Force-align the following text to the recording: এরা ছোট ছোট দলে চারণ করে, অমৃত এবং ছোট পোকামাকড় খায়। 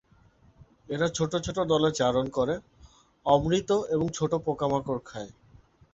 এরা 0.89 1.07
ছোট 1.09 1.31
ছোট 1.45 1.57
দলে 1.71 1.89
চারণ 1.91 2.25
করে, 2.29 2.55
অমৃত 3.25 3.69
এবং 3.89 4.07
ছোট 4.13 4.31
পোকামাকড় 4.45 5.01
খায়। 5.05 5.31